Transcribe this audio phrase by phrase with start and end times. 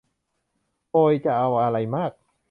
[0.91, 2.11] โอย จะเอาอะไรมาก